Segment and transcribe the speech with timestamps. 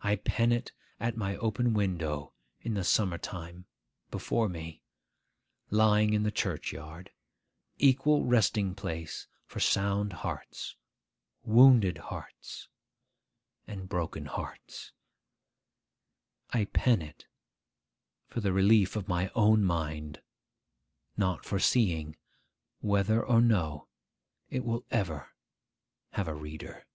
[0.00, 2.32] I pen it at my open window
[2.62, 3.66] in the summer time,
[4.10, 4.82] before me,
[5.68, 7.10] lying in the churchyard,
[7.76, 10.76] equal resting place for sound hearts,
[11.42, 12.68] wounded hearts,
[13.66, 14.92] and broken hearts.
[16.54, 17.26] I pen it
[18.28, 20.22] for the relief of my own mind,
[21.18, 22.16] not foreseeing
[22.80, 23.88] whether or no
[24.48, 25.34] it will ever
[26.12, 26.86] have a reader.